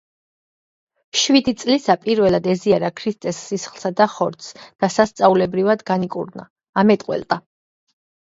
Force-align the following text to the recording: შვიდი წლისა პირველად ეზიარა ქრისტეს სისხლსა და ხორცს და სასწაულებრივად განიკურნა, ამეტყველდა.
შვიდი 1.23 1.51
წლისა 1.63 1.95
პირველად 2.05 2.49
ეზიარა 2.53 2.89
ქრისტეს 3.01 3.43
სისხლსა 3.51 3.93
და 4.01 4.09
ხორცს 4.15 4.57
და 4.65 4.91
სასწაულებრივად 4.97 5.85
განიკურნა, 5.93 6.49
ამეტყველდა. 6.85 7.41